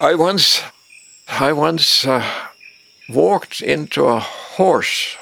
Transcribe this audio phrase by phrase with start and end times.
[0.00, 0.60] I once,
[1.28, 2.24] I once uh,
[3.08, 5.16] walked into a horse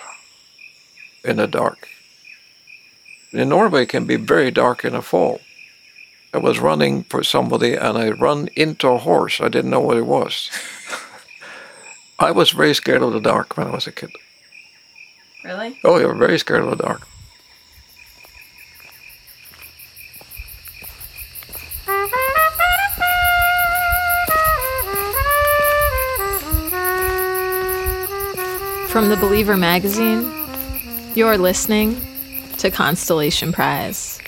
[1.24, 1.88] in the dark.
[3.32, 5.40] In Norway, it can be very dark in the fall.
[6.32, 9.40] I was running for somebody and I run into a horse.
[9.40, 10.50] I didn't know what it was.
[12.18, 14.10] I was very scared of the dark when I was a kid.
[15.44, 15.78] Really?
[15.84, 17.06] Oh, yeah, very scared of the dark.
[28.92, 30.30] From the Believer magazine,
[31.14, 31.98] you're listening
[32.58, 34.20] to Constellation Prize.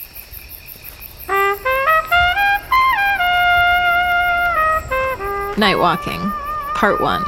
[5.59, 6.19] Night Walking,
[6.75, 7.23] Part 1.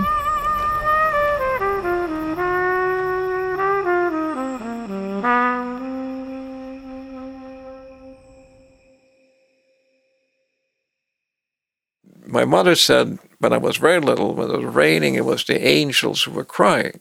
[12.26, 15.62] My mother said when I was very little, when it was raining, it was the
[15.62, 16.98] angels who were crying.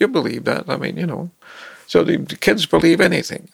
[0.00, 0.68] You believe that?
[0.68, 1.30] I mean, you know.
[1.86, 3.48] So the, the kids believe anything.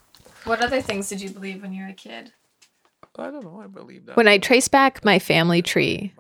[0.45, 2.33] What other things did you believe when you were a kid?
[3.19, 3.61] I don't know.
[3.63, 4.17] I believe that.
[4.17, 6.13] When I trace back my family tree,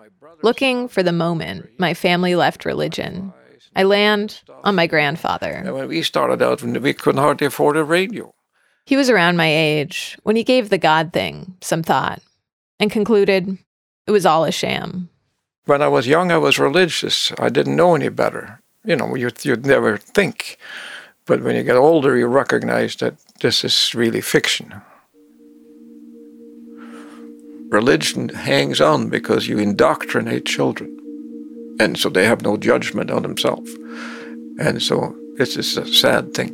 [0.43, 3.33] looking for the moment my family left religion,
[3.77, 5.53] I land on my grandfather.
[5.53, 8.35] And when we started out, we couldn't hardly afford a radio.
[8.87, 12.23] He was around my age when he gave the God thing some thought
[12.81, 13.59] and concluded
[14.07, 15.11] it was all a sham.
[15.67, 17.33] When I was young, I was religious.
[17.39, 18.61] I didn't know any better.
[18.87, 20.59] You know, you'd, you'd never think.
[21.27, 24.81] But when you get older, you recognize that this is really fiction.
[27.69, 30.97] Religion hangs on because you indoctrinate children.
[31.81, 33.75] And so they have no judgment on themselves.
[34.59, 36.53] And so this is a sad thing.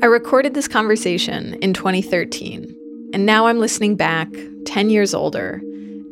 [0.00, 4.28] I recorded this conversation in 2013, and now I'm listening back,
[4.64, 5.60] 10 years older,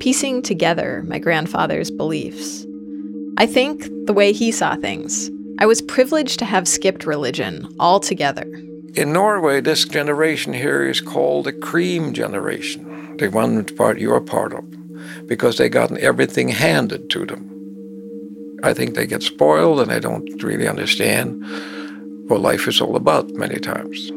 [0.00, 2.66] piecing together my grandfather's beliefs.
[3.38, 8.44] I think the way he saw things, I was privileged to have skipped religion altogether.
[8.94, 14.54] In Norway, this generation here is called the cream generation, the one part you're part
[14.54, 14.64] of,
[15.26, 17.52] because they gotten everything handed to them.
[18.62, 21.44] I think they get spoiled and they don't really understand
[22.28, 24.10] what life is all about many times.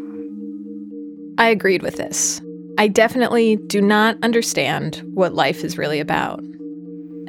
[1.37, 2.41] I agreed with this.
[2.77, 6.41] I definitely do not understand what life is really about.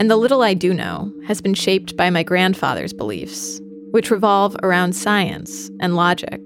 [0.01, 4.57] And the little I do know has been shaped by my grandfather's beliefs, which revolve
[4.63, 6.41] around science and logic.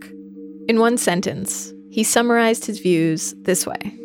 [0.66, 3.96] In one sentence, he summarized his views this way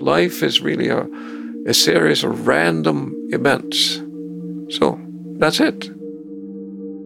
[0.00, 1.08] Life is really a,
[1.66, 4.02] a series of random events.
[4.76, 5.00] So
[5.38, 5.90] that's it.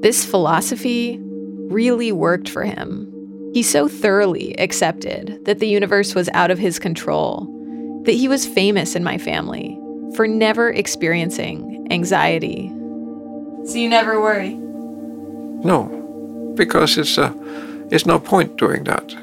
[0.03, 1.21] This philosophy
[1.69, 3.13] really worked for him.
[3.55, 7.53] He so thoroughly accepted that the universe was out of his control
[8.05, 9.76] that he was famous in my family
[10.17, 12.69] for never experiencing anxiety.
[13.67, 14.55] So you never worry?
[14.55, 17.35] No, because it's a,
[17.91, 19.15] it's no point doing that.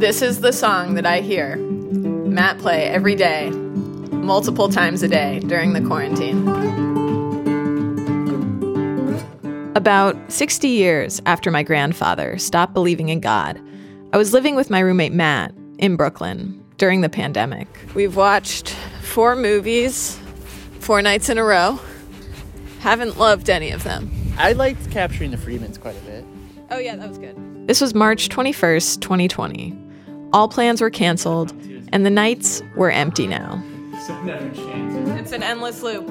[0.00, 5.38] This is the song that I hear Matt play every day, multiple times a day
[5.46, 6.48] during the quarantine.
[9.76, 13.60] About 60 years after my grandfather stopped believing in God,
[14.14, 17.66] I was living with my roommate Matt in Brooklyn during the pandemic.
[17.94, 18.68] We've watched
[19.00, 20.18] four movies,
[20.80, 21.80] four nights in a row.
[22.80, 24.10] Haven't loved any of them.
[24.36, 26.26] I liked capturing the Friedmans quite a bit.
[26.70, 27.66] Oh, yeah, that was good.
[27.66, 29.78] This was March 21st, 2020.
[30.34, 31.52] All plans were canceled,
[31.90, 33.62] and the nights were empty now.
[33.94, 36.06] It's an endless loop.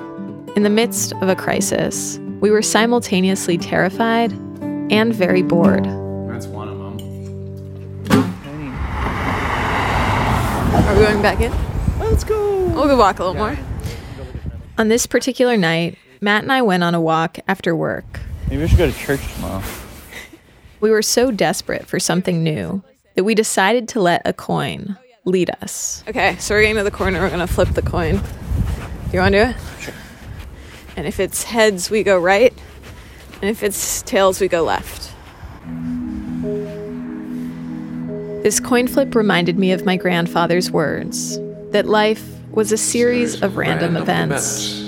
[0.58, 4.32] In the midst of a crisis, we were simultaneously terrified
[4.92, 5.86] and very bored.
[10.74, 11.52] Are we going back in?
[12.00, 12.66] Let's go.
[12.68, 13.58] We'll go walk a little more.
[14.78, 18.22] On this particular night, Matt and I went on a walk after work.
[18.48, 19.62] Maybe we should go to church tomorrow.
[20.80, 22.84] We were so desperate for something new
[23.16, 26.06] that we decided to let a coin lead us.
[26.08, 27.20] Okay, so we're getting to the corner.
[27.20, 28.22] We're going to flip the coin.
[29.12, 29.56] You want to do it?
[29.82, 29.94] Sure.
[30.96, 32.54] And if it's heads, we go right.
[33.42, 35.14] And if it's tails, we go left.
[35.66, 36.01] Mm.
[38.44, 41.40] This coin flip reminded me of my grandfather's words
[41.70, 44.80] that life was a series of random, events.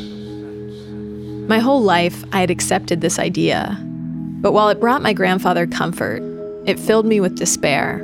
[1.47, 3.77] My whole life, I had accepted this idea.
[4.41, 6.23] But while it brought my grandfather comfort,
[6.65, 7.99] it filled me with despair.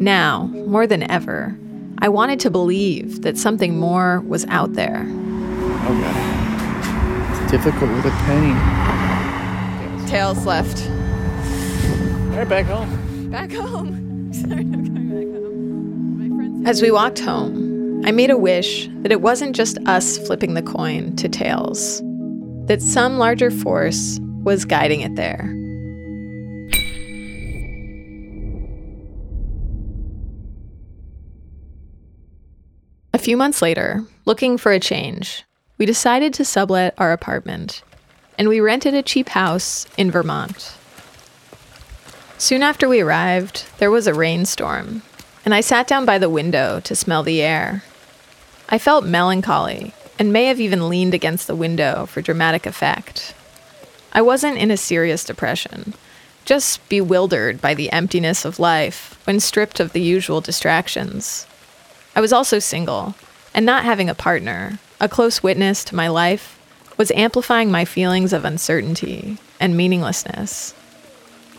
[0.00, 1.54] Now, more than ever,
[1.98, 5.04] I wanted to believe that something more was out there.
[5.06, 7.42] Oh god.
[7.42, 10.08] It's difficult with a penny.
[10.08, 10.88] Tails left.
[12.30, 13.30] Alright, back home.
[13.30, 14.03] Back home.
[14.34, 16.66] Sorry, I'm going back home.
[16.66, 20.62] As we walked home, I made a wish that it wasn't just us flipping the
[20.62, 22.02] coin to tails,
[22.66, 25.50] that some larger force was guiding it there.
[33.12, 35.44] A few months later, looking for a change,
[35.78, 37.84] we decided to sublet our apartment,
[38.36, 40.76] and we rented a cheap house in Vermont.
[42.44, 45.00] Soon after we arrived, there was a rainstorm,
[45.46, 47.84] and I sat down by the window to smell the air.
[48.68, 53.34] I felt melancholy and may have even leaned against the window for dramatic effect.
[54.12, 55.94] I wasn't in a serious depression,
[56.44, 61.46] just bewildered by the emptiness of life when stripped of the usual distractions.
[62.14, 63.14] I was also single,
[63.54, 66.60] and not having a partner, a close witness to my life,
[66.98, 70.74] was amplifying my feelings of uncertainty and meaninglessness.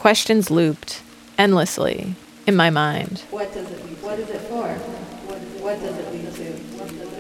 [0.06, 1.02] Questions looped
[1.36, 2.14] endlessly
[2.46, 3.24] in my mind.
[3.32, 4.68] What does it lead What is it for?
[4.68, 6.52] What, what does it to?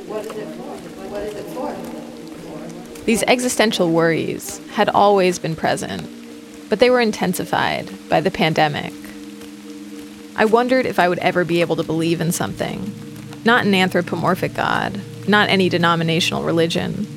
[0.07, 1.09] What is it for?
[1.09, 3.05] What is it for?
[3.05, 6.07] These existential worries had always been present,
[6.69, 8.93] but they were intensified by the pandemic.
[10.35, 12.93] I wondered if I would ever be able to believe in something
[13.43, 17.07] not an anthropomorphic God, not any denominational religion,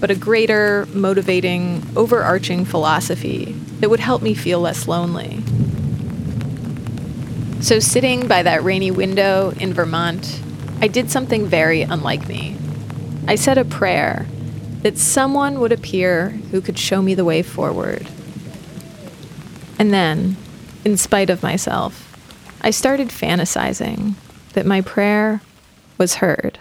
[0.00, 5.42] but a greater, motivating, overarching philosophy that would help me feel less lonely.
[7.60, 10.40] So, sitting by that rainy window in Vermont,
[10.80, 12.56] I did something very unlike me.
[13.26, 14.26] I said a prayer
[14.82, 18.06] that someone would appear who could show me the way forward.
[19.78, 20.36] And then,
[20.84, 22.04] in spite of myself,
[22.60, 24.14] I started fantasizing
[24.52, 25.40] that my prayer
[25.98, 26.58] was heard.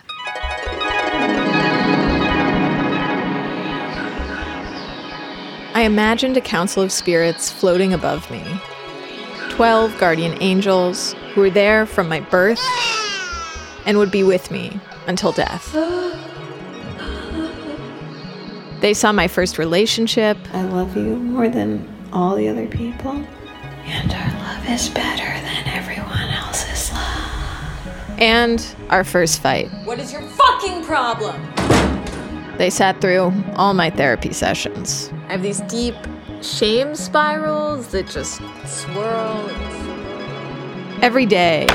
[5.88, 8.44] Imagined a council of spirits floating above me.
[9.50, 12.60] Twelve guardian angels who were there from my birth
[13.86, 15.72] and would be with me until death.
[18.82, 20.38] They saw my first relationship.
[20.54, 23.14] I love you more than all the other people.
[23.86, 28.20] And our love is better than everyone else's love.
[28.20, 29.72] And our first fight.
[29.86, 31.42] What is your fucking problem?
[32.58, 35.14] They sat through all my therapy sessions.
[35.28, 35.96] I have these deep
[36.42, 39.50] shame spirals that just swirl.
[41.02, 41.68] Every day,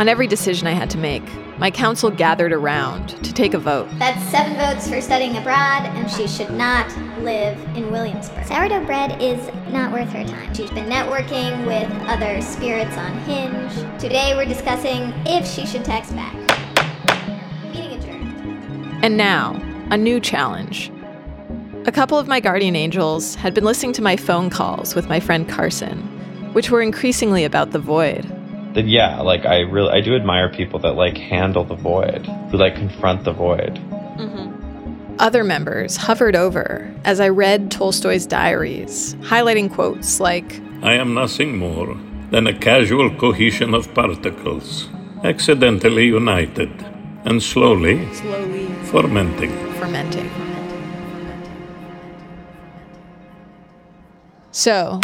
[0.00, 1.22] on every decision I had to make,
[1.58, 3.88] my council gathered around to take a vote.
[4.00, 6.88] That's seven votes for studying abroad, and she should not
[7.20, 8.44] live in Williamsburg.
[8.46, 9.38] Sourdough bread is
[9.70, 10.52] not worth her time.
[10.52, 14.00] She's been networking with other spirits on Hinge.
[14.00, 16.34] Today we're discussing if she should text back.
[17.72, 19.04] Meeting adjourned.
[19.04, 19.52] And now,
[19.92, 20.90] a new challenge.
[21.84, 25.18] A couple of my guardian angels had been listening to my phone calls with my
[25.18, 25.98] friend Carson,
[26.52, 28.24] which were increasingly about the void.
[28.74, 32.56] Then yeah, like I really I do admire people that like handle the void, who
[32.56, 33.80] like confront the void.
[34.16, 35.16] Mm-hmm.
[35.18, 41.58] Other members hovered over as I read Tolstoy's diaries, highlighting quotes like, I am nothing
[41.58, 41.96] more
[42.30, 44.88] than a casual cohesion of particles,
[45.24, 46.70] accidentally united
[47.24, 49.50] and slowly slowly fermenting.
[49.74, 50.51] fermenting.
[54.52, 55.00] So,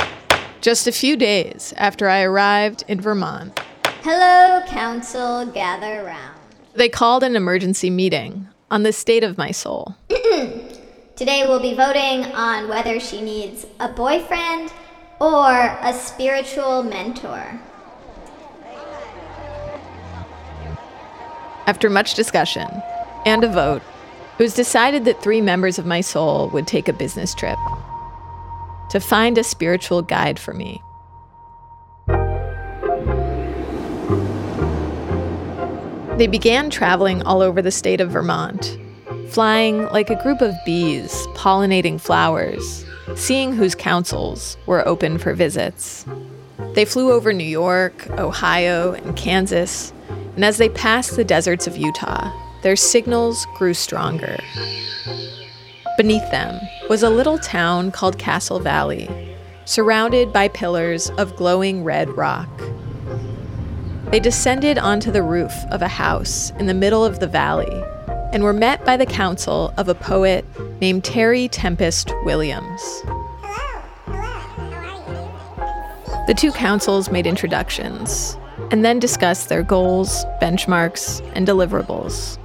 [0.61, 3.59] just a few days after I arrived in Vermont,
[4.03, 6.39] Hello, council, gather round.
[6.75, 9.97] they called an emergency meeting on the state of my soul.
[11.17, 14.73] Today we'll be voting on whether she needs a boyfriend
[15.21, 15.51] or
[15.83, 17.59] a spiritual mentor.
[21.67, 22.69] After much discussion
[23.27, 23.83] and a vote,
[24.39, 27.59] it was decided that three members of my soul would take a business trip
[28.91, 30.83] to find a spiritual guide for me.
[36.19, 38.77] They began traveling all over the state of Vermont,
[39.29, 46.05] flying like a group of bees pollinating flowers, seeing whose councils were open for visits.
[46.75, 49.93] They flew over New York, Ohio, and Kansas,
[50.35, 54.39] and as they passed the deserts of Utah, their signals grew stronger.
[55.99, 59.11] Beneath them was a little town called Castle Valley,
[59.65, 62.49] surrounded by pillars of glowing red rock.
[64.13, 67.83] They descended onto the roof of a house in the middle of the valley
[68.33, 70.45] and were met by the council of a poet
[70.81, 72.81] named Terry Tempest Williams.
[76.29, 78.39] The two councils made introductions
[78.71, 82.39] and then discussed their goals, benchmarks, and deliverables.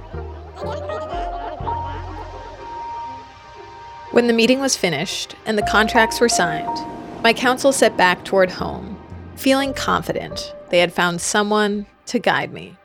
[4.14, 6.78] When the meeting was finished and the contracts were signed,
[7.24, 8.96] my council set back toward home,
[9.34, 12.76] feeling confident they had found someone to guide me.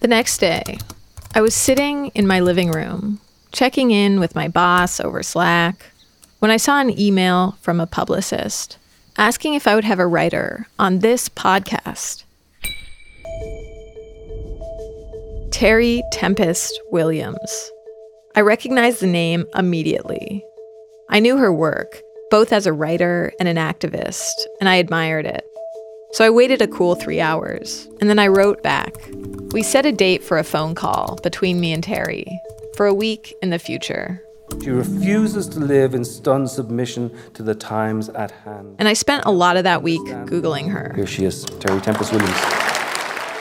[0.00, 0.76] The next day,
[1.34, 3.20] I was sitting in my living room,
[3.52, 5.92] checking in with my boss over Slack,
[6.40, 8.76] when I saw an email from a publicist
[9.16, 12.24] asking if I would have a writer on this podcast
[15.54, 17.70] Terry Tempest Williams.
[18.34, 20.44] I recognized the name immediately.
[21.08, 25.44] I knew her work, both as a writer and an activist, and I admired it.
[26.10, 28.96] So I waited a cool three hours, and then I wrote back.
[29.52, 32.26] We set a date for a phone call between me and Terry
[32.76, 34.20] for a week in the future.
[34.60, 38.74] She refuses to live in stunned submission to the times at hand.
[38.80, 40.92] And I spent a lot of that week Googling her.
[40.96, 42.63] Here she is, Terry Tempest Williams.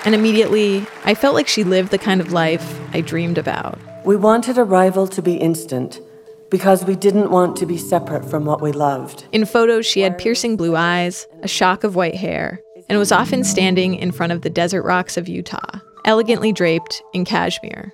[0.06, 3.80] And immediately, I felt like she lived the kind of life I dreamed about.
[4.06, 6.02] We wanted arrival to be instant
[6.50, 9.26] because we didn't want to be separate from what we loved.
[9.32, 13.44] In photos, she had piercing blue eyes, a shock of white hair, and was often
[13.44, 17.94] standing in front of the desert rocks of Utah, elegantly draped in cashmere.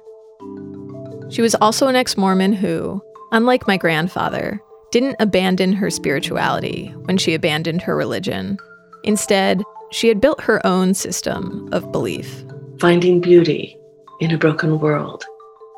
[1.29, 3.01] She was also an ex Mormon who,
[3.31, 4.59] unlike my grandfather,
[4.91, 8.57] didn't abandon her spirituality when she abandoned her religion.
[9.03, 12.43] Instead, she had built her own system of belief.
[12.79, 13.77] Finding beauty
[14.19, 15.25] in a broken world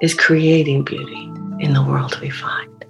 [0.01, 2.85] is creating beauty in the world we find.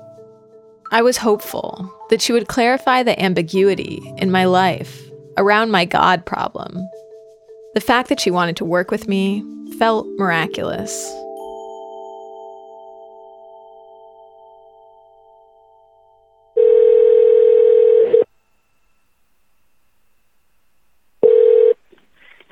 [0.91, 6.25] I was hopeful that she would clarify the ambiguity in my life around my God
[6.25, 6.77] problem.
[7.73, 9.43] The fact that she wanted to work with me
[9.79, 11.09] felt miraculous.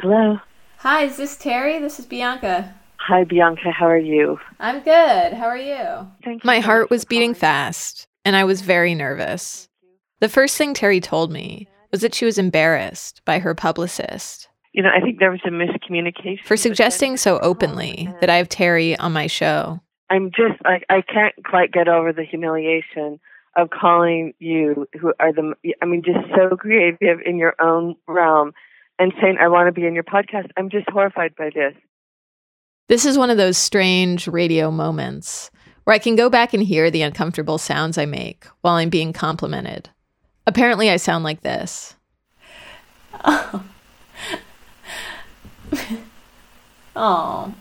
[0.02, 0.40] Hello.
[0.78, 1.78] Hi, is this Terry?
[1.80, 2.74] This is Bianca.
[2.98, 3.70] Hi, Bianca.
[3.72, 4.40] How are you?
[4.58, 5.34] I'm good.
[5.34, 6.08] How are you?
[6.24, 6.48] Thank you.
[6.48, 9.68] My so heart was beating fast, and I was very nervous.
[10.22, 14.84] The first thing Terry told me was that she was embarrassed by her publicist You
[14.84, 16.46] know, I think there was a miscommunication.
[16.46, 19.82] for suggesting so openly that I have Terry on my show.
[20.10, 23.20] I'm just like I can't quite get over the humiliation
[23.58, 28.54] of calling you, who are the I mean, just so creative in your own realm,
[29.00, 30.50] and saying I want to be in your podcast.
[30.58, 31.74] I'm just horrified by this.
[32.90, 35.50] This is one of those strange radio moments
[35.86, 39.14] where I can go back and hear the uncomfortable sounds I make while I'm being
[39.14, 39.90] complimented.
[40.46, 41.96] Apparently, I sound like this.
[43.24, 43.64] Oh.
[46.96, 47.54] oh.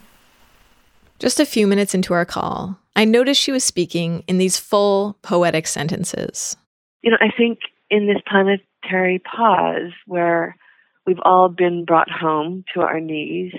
[1.19, 5.19] Just a few minutes into our call, I noticed she was speaking in these full
[5.23, 6.57] poetic sentences.
[7.03, 7.59] You know, I think
[7.91, 10.57] in this planetary pause where
[11.09, 13.53] we've all been brought home to our knees,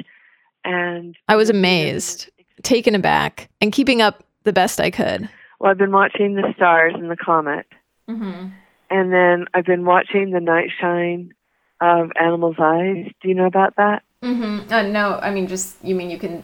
[0.63, 2.29] and I was amazed,
[2.63, 5.27] taken aback, and keeping up the best I could.
[5.59, 7.65] Well, I've been watching the stars and the comet,
[8.07, 8.47] Mm-hmm.
[8.89, 11.33] and then I've been watching the night shine
[11.81, 13.05] of animals' eyes.
[13.21, 14.03] Do you know about that?
[14.23, 14.71] Mm-hmm.
[14.71, 16.43] Uh, no, I mean just you mean you can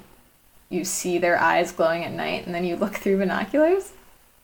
[0.70, 3.94] you see their eyes glowing at night and then you look through binoculars?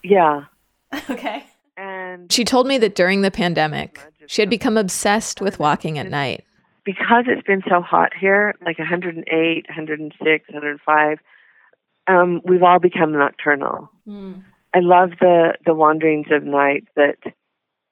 [0.04, 0.46] Yeah.
[1.10, 1.46] okay.
[1.78, 6.10] And She told me that during the pandemic, she had become obsessed with walking at
[6.10, 6.44] night.
[6.86, 11.18] Because it's been so hot here, like 108, 106, 105,
[12.08, 13.90] um, we've all become nocturnal.
[14.08, 14.44] Mm.
[14.74, 17.18] I love the the wanderings of night that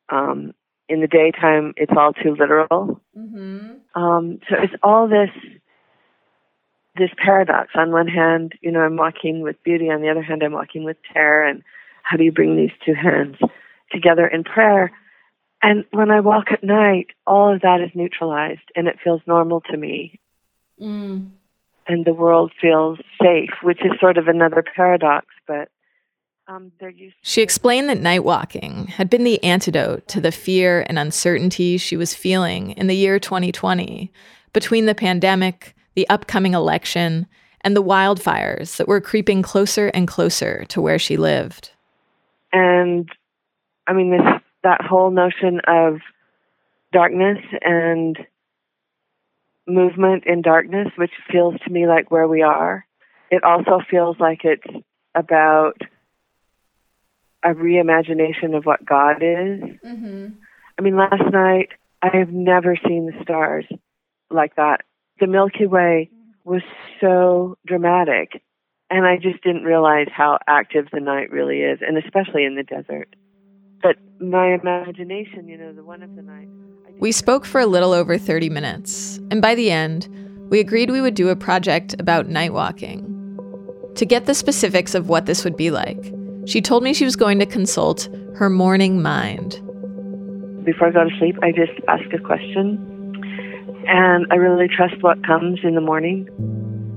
[0.10, 0.54] um,
[0.88, 3.02] in the daytime it's all too literal.
[3.18, 4.02] Mm-hmm.
[4.02, 5.30] Um, so it's all this
[6.96, 7.72] this paradox.
[7.76, 9.90] On one hand, you know, I'm walking with beauty.
[9.90, 11.48] On the other hand, I'm walking with terror.
[11.48, 11.64] And
[12.04, 13.38] how do you bring these two hands
[13.92, 14.92] together in prayer?
[15.62, 19.62] And when I walk at night, all of that is neutralized, and it feels normal
[19.70, 20.20] to me.
[20.82, 21.32] Mm.
[21.88, 25.70] And the world feels safe, which is sort of another paradox, but
[26.48, 26.72] um.
[27.22, 31.98] She explained that night walking had been the antidote to the fear and uncertainty she
[31.98, 34.12] was feeling in the year 2020
[34.54, 37.28] between the pandemic, the upcoming election,
[37.62, 41.72] and the wildfires that were creeping closer and closer to where she lived.
[42.52, 43.12] and
[43.86, 46.00] I mean this that whole notion of
[46.92, 48.18] darkness and
[49.68, 52.86] movement in darkness, which feels to me like where we are.
[53.32, 54.84] It also feels like it's
[55.16, 55.82] about
[57.44, 59.62] a reimagination of what God is.
[59.86, 60.28] Mm-hmm.
[60.78, 61.70] I mean, last night
[62.02, 63.66] I have never seen the stars
[64.30, 64.82] like that.
[65.20, 66.10] The Milky Way
[66.44, 66.62] was
[67.00, 68.42] so dramatic,
[68.90, 72.64] and I just didn't realize how active the night really is, and especially in the
[72.64, 73.14] desert.
[73.82, 76.48] But my imagination, you know, the one of the night.
[77.00, 80.08] We spoke for a little over 30 minutes, and by the end,
[80.50, 83.06] we agreed we would do a project about night walking.
[83.96, 86.14] To get the specifics of what this would be like,
[86.46, 89.62] she told me she was going to consult her morning mind.
[90.66, 92.78] Before I go to sleep, I just ask a question,
[93.88, 96.28] and I really trust what comes in the morning.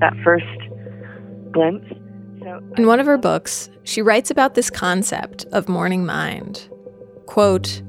[0.01, 0.45] that first
[1.53, 1.87] glimpse.
[2.41, 6.69] So In one of her books, she writes about this concept of morning mind.
[7.27, 7.83] Quote,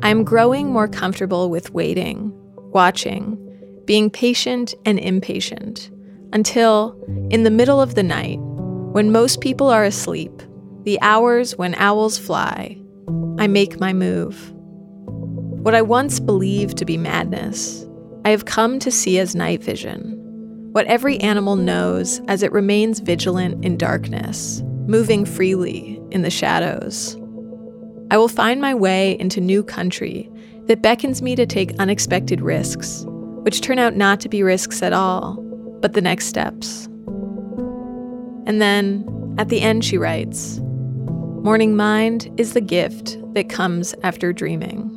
[0.00, 2.32] I'm growing more comfortable with waiting,
[2.72, 3.36] watching,
[3.84, 5.90] being patient and impatient,
[6.32, 6.96] until,
[7.30, 8.38] in the middle of the night,
[8.92, 10.42] when most people are asleep,
[10.84, 12.78] the hours when owls fly,
[13.38, 14.52] I make my move.
[15.62, 17.86] What I once believed to be madness,
[18.24, 20.14] I have come to see as night vision.
[20.72, 27.14] What every animal knows as it remains vigilant in darkness, moving freely in the shadows.
[28.10, 30.30] I will find my way into new country
[30.64, 33.04] that beckons me to take unexpected risks,
[33.42, 35.36] which turn out not to be risks at all,
[35.80, 36.86] but the next steps.
[38.46, 44.32] And then, at the end, she writes Morning mind is the gift that comes after
[44.32, 44.88] dreaming.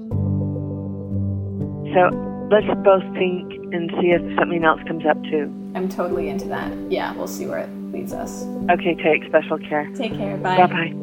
[1.94, 5.54] So let's both think and see if something else comes up too.
[5.76, 6.72] I'm totally into that.
[6.90, 8.44] Yeah, we'll see where it leads us.
[8.70, 9.90] Okay, take special care.
[9.96, 10.38] Take care.
[10.38, 10.58] Bye.
[10.58, 10.94] Bye bye.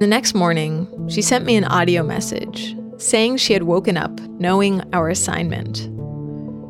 [0.00, 4.82] The next morning, she sent me an audio message saying she had woken up knowing
[4.92, 5.88] our assignment.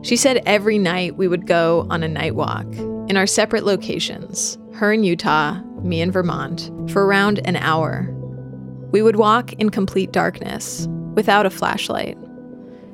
[0.05, 2.67] She said every night we would go on a night walk
[3.09, 8.09] in our separate locations, her in Utah, me in Vermont, for around an hour.
[8.93, 12.17] We would walk in complete darkness, without a flashlight.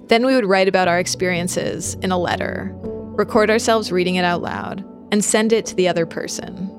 [0.08, 4.42] Then we would write about our experiences in a letter, record ourselves reading it out
[4.42, 6.70] loud, and send it to the other person.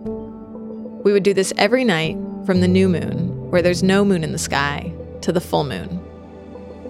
[1.03, 4.31] We would do this every night from the new moon, where there's no moon in
[4.31, 6.01] the sky, to the full moon.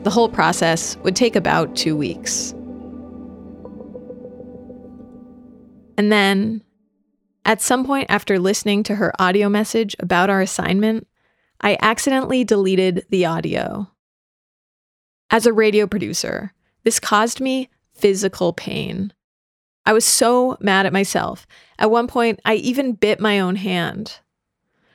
[0.04, 2.52] The whole process would take about two weeks.
[5.98, 6.64] And then,
[7.46, 11.08] at some point after listening to her audio message about our assignment,
[11.62, 13.90] I accidentally deleted the audio.
[15.30, 19.14] As a radio producer, this caused me physical pain.
[19.86, 21.46] I was so mad at myself.
[21.78, 24.20] At one point, I even bit my own hand.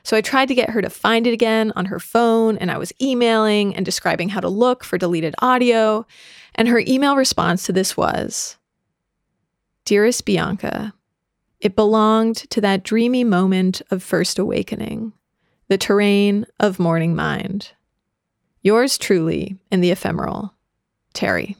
[0.02, 2.78] So I tried to get her to find it again on her phone, and I
[2.78, 6.06] was emailing and describing how to look for deleted audio.
[6.54, 8.56] And her email response to this was
[9.84, 10.94] Dearest Bianca,
[11.60, 15.12] it belonged to that dreamy moment of first awakening,
[15.68, 17.72] the terrain of morning mind.
[18.62, 20.54] Yours truly in the ephemeral,
[21.14, 21.56] Terry.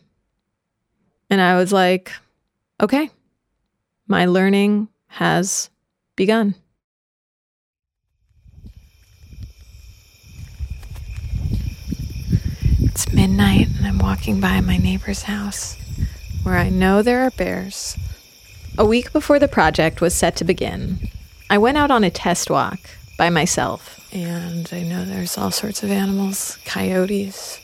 [1.31, 2.13] And I was like,
[2.81, 3.11] okay,
[4.07, 5.71] my learning has
[6.17, 6.55] begun.
[12.83, 15.77] It's midnight, and I'm walking by my neighbor's house
[16.43, 17.97] where I know there are bears.
[18.77, 21.09] A week before the project was set to begin,
[21.49, 22.79] I went out on a test walk
[23.21, 27.61] by myself and I know there's all sorts of animals, coyotes.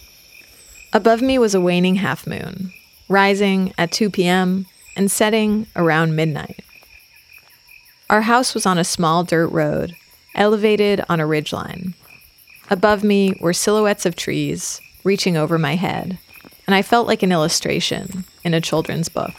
[0.92, 2.74] Above me was a waning half moon,
[3.08, 4.66] rising at 2 p.m.
[4.96, 6.62] and setting around midnight.
[8.10, 9.96] Our house was on a small dirt road,
[10.34, 11.94] elevated on a ridgeline.
[12.70, 16.18] Above me were silhouettes of trees reaching over my head,
[16.66, 19.32] and I felt like an illustration in a children's book.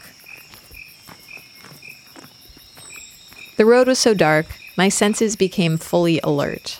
[3.57, 4.47] The road was so dark,
[4.77, 6.79] my senses became fully alert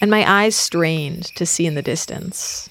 [0.00, 2.68] and my eyes strained to see in the distance.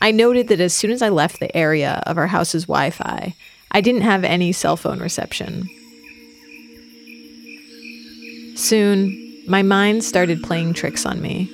[0.00, 3.34] I noted that as soon as I left the area of our house's Wi Fi,
[3.70, 5.68] I didn't have any cell phone reception.
[8.56, 11.48] Soon, my mind started playing tricks on me.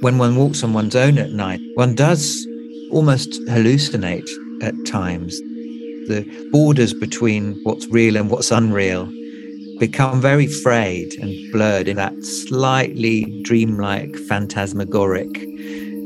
[0.00, 2.46] When one walks on one's own at night, one does
[2.90, 4.28] almost hallucinate
[4.62, 5.38] at times.
[6.08, 9.10] The borders between what's real and what's unreal
[9.80, 15.34] become very frayed and blurred in that slightly dreamlike, phantasmagoric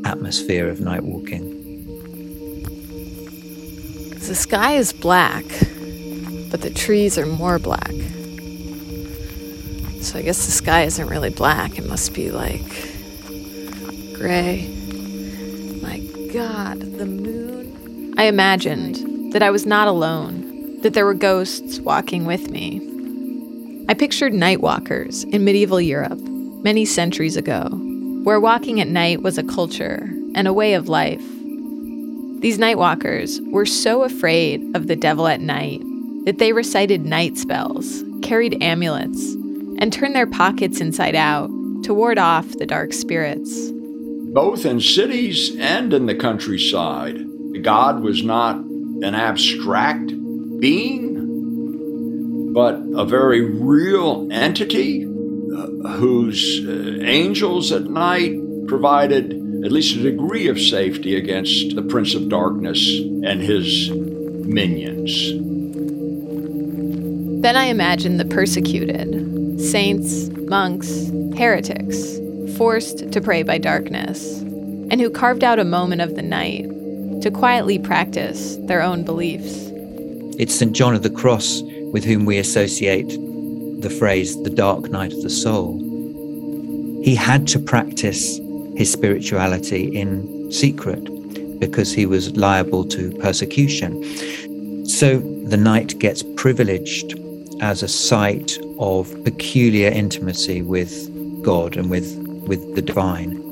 [0.06, 1.50] atmosphere of night walking.
[4.20, 5.44] The sky is black,
[6.52, 7.90] but the trees are more black.
[10.00, 12.62] So I guess the sky isn't really black, it must be like
[14.14, 14.68] gray.
[15.82, 15.98] My
[16.32, 18.14] god, the moon.
[18.16, 22.93] I imagined that I was not alone, that there were ghosts walking with me.
[23.86, 27.68] I pictured night walkers in medieval Europe many centuries ago,
[28.22, 31.22] where walking at night was a culture and a way of life.
[32.40, 35.82] These night walkers were so afraid of the devil at night
[36.24, 39.34] that they recited night spells, carried amulets,
[39.78, 41.50] and turned their pockets inside out
[41.82, 43.70] to ward off the dark spirits.
[44.32, 47.22] Both in cities and in the countryside,
[47.62, 50.06] God was not an abstract
[50.58, 51.03] being
[52.54, 55.08] but a very real entity uh,
[55.98, 58.38] whose uh, angels at night
[58.68, 59.32] provided
[59.64, 65.32] at least a degree of safety against the Prince of Darkness and his minions.
[67.42, 72.18] Then I imagine the persecuted saints, monks, heretics,
[72.56, 76.70] forced to pray by darkness, and who carved out a moment of the night
[77.22, 79.70] to quietly practice their own beliefs.
[80.38, 80.72] It's St.
[80.72, 81.62] John of the Cross
[81.94, 83.08] with whom we associate
[83.80, 85.78] the phrase the dark night of the soul.
[87.04, 88.40] He had to practice
[88.74, 91.04] his spirituality in secret
[91.60, 93.92] because he was liable to persecution.
[94.88, 97.14] So the night gets privileged
[97.60, 100.92] as a site of peculiar intimacy with
[101.44, 102.16] God and with,
[102.48, 103.43] with the divine.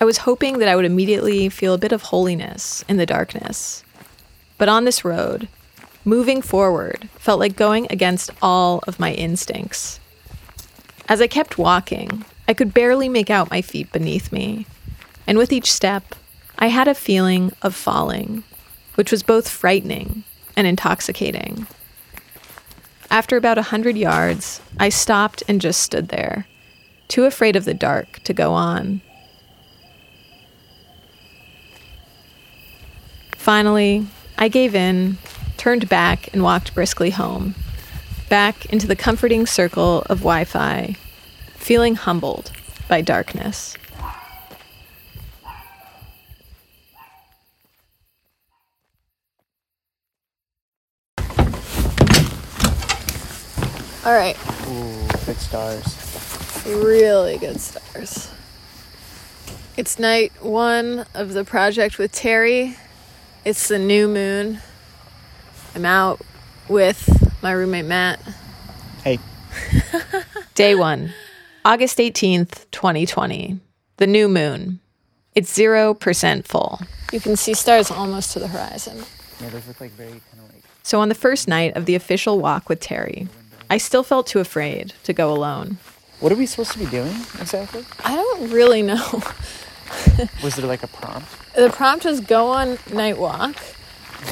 [0.00, 3.82] I was hoping that I would immediately feel a bit of holiness in the darkness.
[4.58, 5.48] But on this road,
[6.04, 9.98] moving forward felt like going against all of my instincts.
[11.08, 14.66] As I kept walking, I could barely make out my feet beneath me.
[15.26, 16.14] And with each step,
[16.58, 18.44] I had a feeling of falling,
[18.94, 20.24] which was both frightening
[20.56, 21.66] and intoxicating.
[23.10, 26.46] After about a hundred yards, I stopped and just stood there,
[27.08, 29.00] too afraid of the dark to go on.
[33.46, 34.04] Finally,
[34.36, 35.18] I gave in,
[35.56, 37.54] turned back, and walked briskly home,
[38.28, 40.96] back into the comforting circle of Wi Fi,
[41.50, 42.50] feeling humbled
[42.88, 43.76] by darkness.
[54.04, 54.36] All right.
[54.66, 56.64] Ooh, good stars.
[56.66, 58.28] Really good stars.
[59.76, 62.76] It's night one of the project with Terry.
[63.46, 64.58] It's the new moon.
[65.76, 66.20] I'm out
[66.68, 67.08] with
[67.44, 68.18] my roommate Matt.
[69.04, 69.20] Hey.
[70.56, 71.12] Day one,
[71.64, 73.60] August 18th, 2020.
[73.98, 74.80] The new moon.
[75.36, 76.80] It's 0% full.
[77.12, 79.04] You can see stars almost to the horizon.
[79.40, 80.64] Yeah, those look like very kind of like.
[80.82, 83.28] So, on the first night of the official walk with Terry,
[83.70, 85.78] I still felt too afraid to go alone.
[86.18, 87.84] What are we supposed to be doing exactly?
[88.02, 89.22] I don't really know.
[90.42, 91.28] Was there like a prompt?
[91.54, 93.56] The prompt was go on night walk,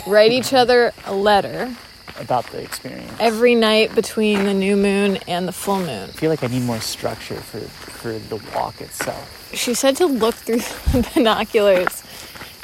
[0.06, 1.74] write each other a letter
[2.18, 3.12] About the experience.
[3.20, 6.08] every night between the new moon and the full moon.
[6.10, 9.50] I feel like I need more structure for for the walk itself.
[9.54, 10.58] She said to look through
[10.92, 12.02] the binoculars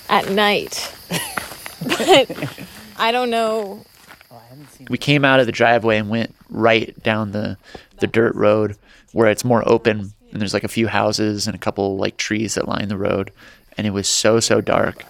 [0.08, 0.94] at night.
[1.82, 2.66] but
[2.98, 3.84] I don't know.
[4.30, 4.40] Oh,
[4.88, 7.56] we came out of the driveway and went right down the
[7.98, 8.76] the dirt road
[9.12, 12.54] where it's more open and there's like a few houses and a couple like trees
[12.54, 13.32] that line the road
[13.76, 15.04] and it was so so dark.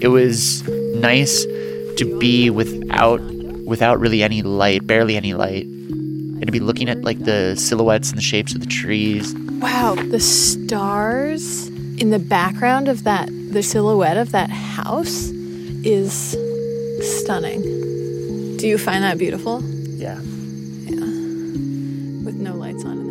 [0.00, 0.62] It was
[0.94, 1.44] nice
[1.96, 3.20] to be without
[3.66, 5.64] without really any light, barely any light.
[5.64, 9.34] And to be looking at like the silhouettes and the shapes of the trees.
[9.60, 11.66] Wow, the stars
[11.98, 15.30] in the background of that, the silhouette of that house
[15.82, 16.36] is
[17.24, 18.56] stunning.
[18.56, 19.64] Do you find that beautiful?
[19.64, 20.20] Yeah.
[20.84, 21.00] Yeah.
[22.24, 23.07] With no lights on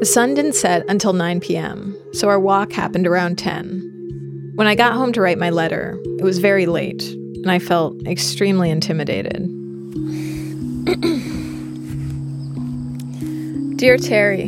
[0.00, 4.52] the sun didn't set until 9 p.m., so our walk happened around 10.
[4.54, 8.06] When I got home to write my letter, it was very late, and I felt
[8.06, 9.36] extremely intimidated.
[13.76, 14.44] Dear Terry,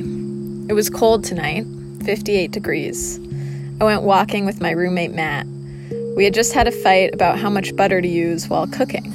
[0.71, 1.67] it was cold tonight,
[2.03, 3.21] 58 degrees.
[3.79, 5.47] I went walking with my roommate Matt.
[6.17, 9.13] We had just had a fight about how much butter to use while cooking.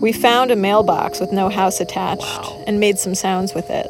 [0.00, 3.88] We found a mailbox with no house attached and made some sounds with it.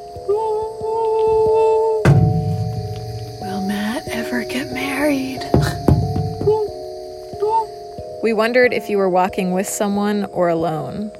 [8.28, 11.10] We wondered if you were walking with someone or alone.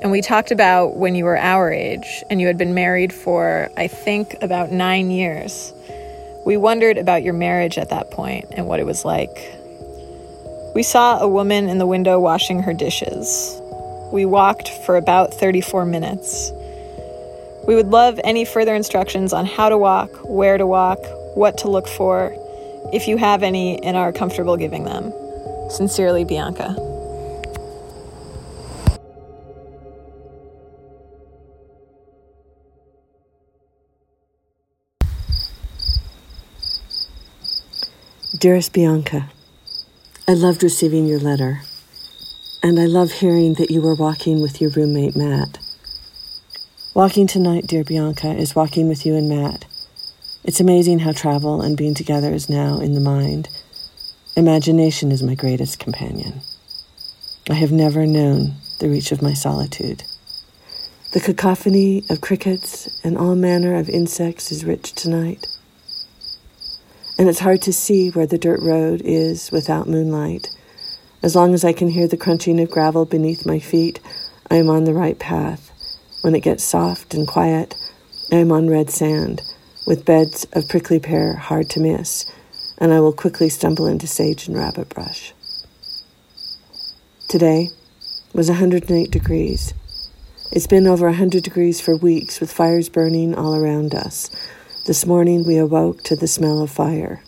[0.00, 3.68] And we talked about when you were our age and you had been married for,
[3.76, 5.74] I think, about nine years.
[6.46, 9.36] We wondered about your marriage at that point and what it was like.
[10.74, 13.60] We saw a woman in the window washing her dishes.
[14.10, 16.52] We walked for about 34 minutes.
[17.68, 21.00] We would love any further instructions on how to walk, where to walk,
[21.34, 22.34] what to look for,
[22.94, 25.12] if you have any and are comfortable giving them.
[25.70, 26.74] Sincerely, Bianca.
[38.36, 39.30] Dearest Bianca,
[40.26, 41.60] I loved receiving your letter,
[42.62, 45.58] and I love hearing that you were walking with your roommate Matt.
[46.94, 49.66] Walking tonight, dear Bianca, is walking with you and Matt.
[50.42, 53.48] It's amazing how travel and being together is now in the mind.
[54.36, 56.40] Imagination is my greatest companion.
[57.50, 60.04] I have never known the reach of my solitude.
[61.12, 65.48] The cacophony of crickets and all manner of insects is rich tonight.
[67.18, 70.48] And it's hard to see where the dirt road is without moonlight.
[71.24, 73.98] As long as I can hear the crunching of gravel beneath my feet,
[74.48, 75.72] I am on the right path.
[76.22, 77.74] When it gets soft and quiet,
[78.30, 79.42] I am on red sand,
[79.88, 82.30] with beds of prickly pear hard to miss,
[82.80, 85.34] and I will quickly stumble into sage and rabbit brush.
[87.28, 87.68] Today
[88.32, 89.74] was 108 degrees.
[90.50, 94.30] It's been over 100 degrees for weeks with fires burning all around us.
[94.86, 97.22] This morning we awoke to the smell of fire.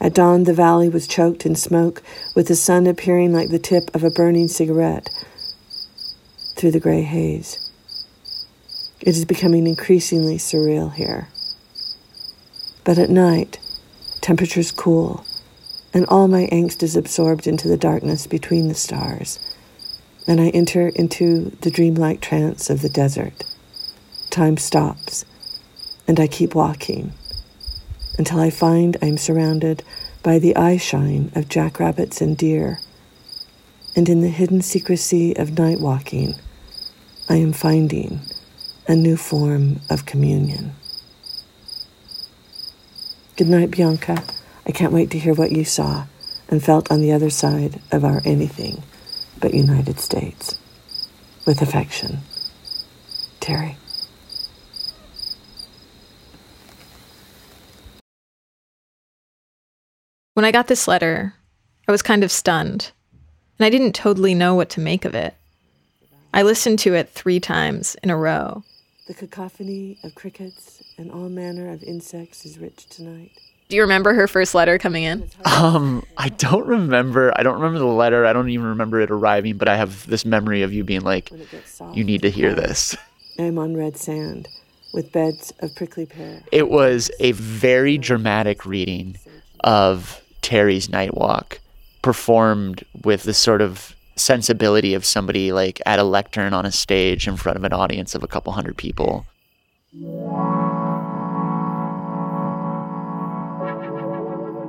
[0.00, 2.02] At dawn, the valley was choked in smoke,
[2.34, 5.08] with the sun appearing like the tip of a burning cigarette
[6.56, 7.70] through the gray haze.
[9.00, 11.28] It is becoming increasingly surreal here.
[12.82, 13.60] But at night,
[14.22, 15.24] temperatures cool,
[15.92, 19.38] and all my angst is absorbed into the darkness between the stars
[20.26, 23.44] and I enter into the dreamlike trance of the desert.
[24.30, 25.24] Time stops,
[26.06, 27.12] and I keep walking
[28.18, 29.82] until I find I'm surrounded
[30.22, 32.78] by the eye shine of jackrabbits and deer.
[33.96, 36.34] And in the hidden secrecy of night walking,
[37.28, 38.20] I am finding
[38.86, 40.72] a new form of communion.
[43.34, 44.22] Good night, Bianca.
[44.66, 46.04] I can't wait to hear what you saw
[46.48, 48.82] and felt on the other side of our anything
[49.40, 50.58] but United States.
[51.46, 52.18] With affection,
[53.40, 53.76] Terry.
[60.34, 61.34] When I got this letter,
[61.88, 62.92] I was kind of stunned,
[63.58, 65.34] and I didn't totally know what to make of it.
[66.34, 68.62] I listened to it three times in a row.
[69.12, 73.32] The cacophony of crickets and all manner of insects is rich tonight.
[73.68, 75.28] Do you remember her first letter coming in?
[75.44, 77.30] Um, I don't remember.
[77.36, 78.24] I don't remember the letter.
[78.24, 81.30] I don't even remember it arriving, but I have this memory of you being like,
[81.92, 82.96] "You need to hear this."
[83.38, 84.48] I am on red sand
[84.94, 86.42] with beds of prickly pear.
[86.50, 89.18] It was a very dramatic reading
[89.60, 91.60] of Terry's Night Walk,
[92.00, 97.26] performed with this sort of sensibility of somebody like at a lectern on a stage
[97.26, 99.26] in front of an audience of a couple hundred people.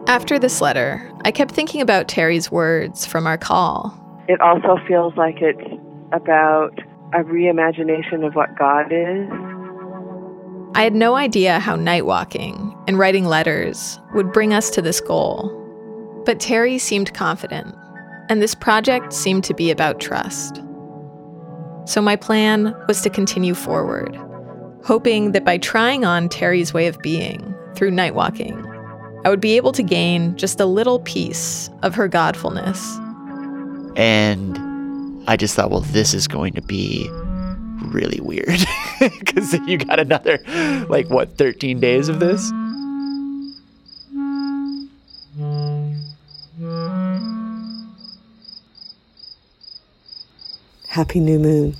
[0.07, 3.97] After this letter, I kept thinking about Terry's words from our call.
[4.27, 6.77] It also feels like it's about
[7.13, 9.29] a reimagination of what God is.
[10.75, 14.99] I had no idea how night walking and writing letters would bring us to this
[14.99, 15.59] goal.
[16.25, 17.75] But Terry seemed confident,
[18.29, 20.61] and this project seemed to be about trust.
[21.85, 24.15] So my plan was to continue forward,
[24.83, 28.65] hoping that by trying on Terry's way of being through night walking,
[29.25, 32.97] I would be able to gain just a little piece of her godfulness.
[33.95, 34.57] And
[35.27, 37.09] I just thought, well, this is going to be
[37.85, 38.59] really weird
[38.99, 40.39] because you got another,
[40.89, 42.51] like, what, 13 days of this?
[50.93, 51.75] Happy New Moon.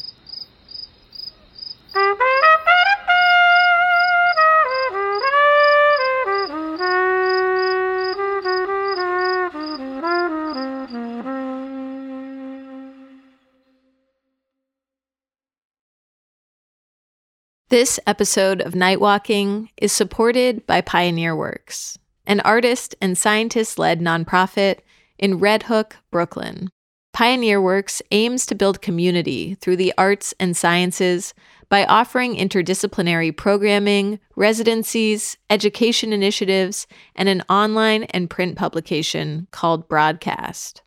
[17.69, 23.99] This episode of Night Walking is supported by Pioneer Works, an artist and scientist led
[23.99, 24.79] nonprofit
[25.19, 26.69] in Red Hook, Brooklyn.
[27.13, 31.35] Pioneer Works aims to build community through the arts and sciences
[31.69, 40.81] by offering interdisciplinary programming, residencies, education initiatives, and an online and print publication called Broadcast.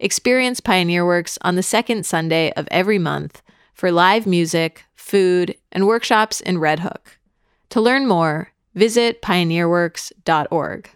[0.00, 3.42] Experience Pioneer Works on the second Sunday of every month
[3.74, 7.18] for live music, food, and workshops in Red Hook.
[7.70, 10.90] To learn more, visit pioneerworks.org.